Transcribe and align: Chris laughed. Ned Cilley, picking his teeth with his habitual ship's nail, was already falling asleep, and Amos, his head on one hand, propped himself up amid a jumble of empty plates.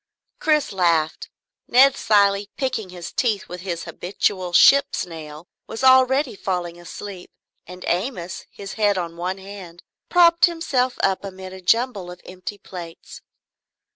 Chris 0.39 0.71
laughed. 0.71 1.29
Ned 1.67 1.95
Cilley, 1.95 2.49
picking 2.57 2.89
his 2.89 3.11
teeth 3.13 3.47
with 3.47 3.61
his 3.61 3.83
habitual 3.83 4.51
ship's 4.51 5.05
nail, 5.05 5.47
was 5.67 5.83
already 5.83 6.35
falling 6.35 6.81
asleep, 6.81 7.29
and 7.67 7.85
Amos, 7.87 8.47
his 8.49 8.73
head 8.81 8.97
on 8.97 9.15
one 9.15 9.37
hand, 9.37 9.83
propped 10.09 10.45
himself 10.45 10.97
up 11.03 11.23
amid 11.23 11.53
a 11.53 11.61
jumble 11.61 12.09
of 12.09 12.19
empty 12.25 12.57
plates. 12.57 13.21